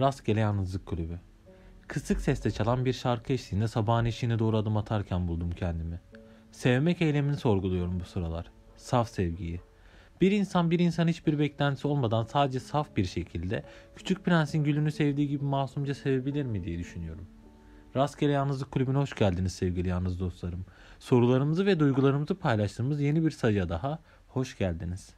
[0.00, 1.18] Rastgele Yalnızlık Kulübü.
[1.88, 6.00] Kısık sesle çalan bir şarkı eşliğinde sabahın eşiğine doğru adım atarken buldum kendimi.
[6.52, 8.50] Sevmek eylemini sorguluyorum bu sıralar.
[8.76, 9.60] Saf sevgiyi.
[10.20, 13.64] Bir insan bir insan hiçbir beklentisi olmadan sadece saf bir şekilde
[13.96, 17.26] Küçük Prens'in gülünü sevdiği gibi masumca sevebilir mi diye düşünüyorum.
[17.96, 20.64] Rastgele Yalnızlık Kulübü'ne hoş geldiniz sevgili yalnız dostlarım.
[20.98, 23.98] Sorularımızı ve duygularımızı paylaştığımız yeni bir sayıya daha
[24.28, 25.14] hoş geldiniz.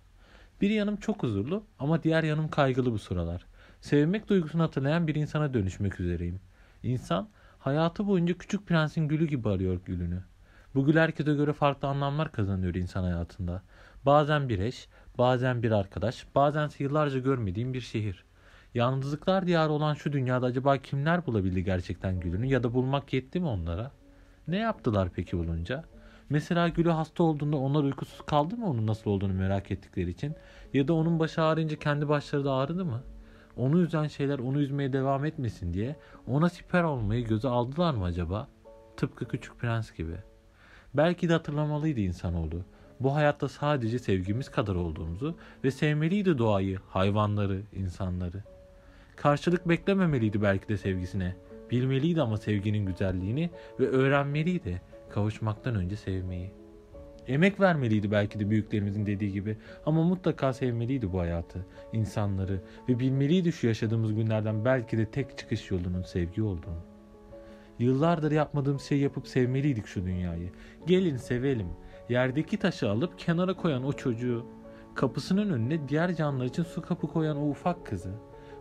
[0.61, 3.52] Bir yanım çok huzurlu ama diğer yanım kaygılı bu sıralar.
[3.83, 6.41] Sevmek duygusunu hatırlayan bir insana dönüşmek üzereyim.
[6.83, 10.23] İnsan hayatı boyunca küçük prensin gülü gibi arıyor gülünü.
[10.75, 13.62] Bu gül herkese göre farklı anlamlar kazanıyor insan hayatında.
[14.06, 18.25] Bazen bir eş, bazen bir arkadaş, bazense yıllarca görmediğim bir şehir.
[18.75, 23.47] Yalnızlıklar diyarı olan şu dünyada acaba kimler bulabildi gerçekten gülünü ya da bulmak yetti mi
[23.47, 23.91] onlara?
[24.48, 25.84] Ne yaptılar peki bulunca?
[26.30, 30.34] Mesela Gülü hasta olduğunda onlar uykusuz kaldı mı onun nasıl olduğunu merak ettikleri için?
[30.75, 33.03] Ya da onun başı ağrıyınca kendi başları da ağrıdı mı?
[33.56, 38.48] Onu üzen şeyler onu üzmeye devam etmesin diye ona siper olmayı göze aldılar mı acaba?
[38.97, 40.17] Tıpkı Küçük Prens gibi.
[40.95, 42.64] Belki de hatırlamalıydı insanoğlu.
[43.00, 48.42] Bu hayatta sadece sevgimiz kadar olduğumuzu ve sevmeliydi doğayı, hayvanları, insanları.
[49.17, 51.36] Karşılık beklememeliydi belki de sevgisine.
[51.70, 56.61] Bilmeliydi ama sevginin güzelliğini ve öğrenmeliydi kavuşmaktan önce sevmeyi.
[57.28, 59.56] Emek vermeliydi belki de büyüklerimizin dediği gibi
[59.87, 65.70] ama mutlaka sevmeliydi bu hayatı, insanları ve bilmeliydi şu yaşadığımız günlerden belki de tek çıkış
[65.70, 66.92] yolunun sevgi olduğunu.
[67.79, 70.51] Yıllardır yapmadığım şey yapıp sevmeliydik şu dünyayı.
[70.87, 71.69] Gelin sevelim.
[72.09, 74.47] Yerdeki taşı alıp kenara koyan o çocuğu,
[74.95, 78.11] kapısının önüne diğer canlılar için su kapı koyan o ufak kızı,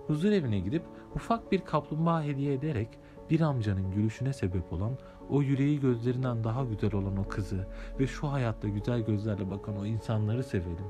[0.07, 0.83] huzur evine gidip
[1.15, 2.89] ufak bir kaplumbağa hediye ederek
[3.31, 4.97] bir amcanın gülüşüne sebep olan
[5.29, 7.67] o yüreği gözlerinden daha güzel olan o kızı
[7.99, 10.85] ve şu hayatta güzel gözlerle bakan o insanları sevelim.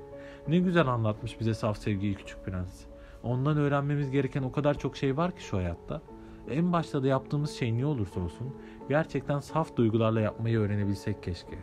[0.48, 2.82] Ne güzel anlatmış bize saf sevgiyi küçük prens.
[3.24, 6.02] Ondan öğrenmemiz gereken o kadar çok şey var ki şu hayatta.
[6.50, 8.56] En başta da yaptığımız şey ne olursa olsun
[8.90, 11.58] gerçekten saf duygularla yapmayı öğrenebilsek keşke.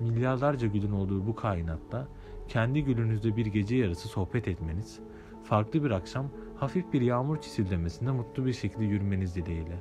[0.00, 2.08] Milyarlarca gülün olduğu bu kainatta
[2.48, 5.00] kendi gülünüzde bir gece yarısı sohbet etmeniz,
[5.44, 9.78] farklı bir akşam hafif bir yağmur çisildemesinde mutlu bir şekilde yürümeniz dileğiyle.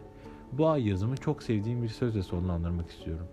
[0.51, 3.27] Bu ay yazımı çok sevdiğim bir sözle sonlandırmak istiyorum.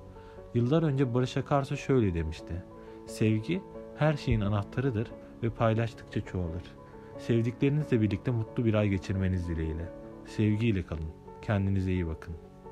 [0.54, 2.62] Yıllar önce Barış Akarsu şöyle demişti.
[3.06, 3.62] Sevgi
[3.96, 5.10] her şeyin anahtarıdır
[5.42, 6.62] ve paylaştıkça çoğalır.
[7.18, 9.92] Sevdiklerinizle birlikte mutlu bir ay geçirmeniz dileğiyle.
[10.26, 11.10] Sevgiyle kalın.
[11.42, 12.34] Kendinize iyi bakın.